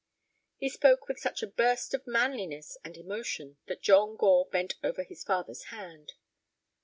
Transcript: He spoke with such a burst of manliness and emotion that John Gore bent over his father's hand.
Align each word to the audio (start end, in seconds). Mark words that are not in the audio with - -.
He 0.57 0.67
spoke 0.67 1.07
with 1.07 1.19
such 1.19 1.43
a 1.43 1.45
burst 1.45 1.93
of 1.93 2.07
manliness 2.07 2.75
and 2.83 2.97
emotion 2.97 3.57
that 3.67 3.83
John 3.83 4.15
Gore 4.15 4.47
bent 4.51 4.73
over 4.83 5.03
his 5.03 5.23
father's 5.23 5.65
hand. 5.65 6.13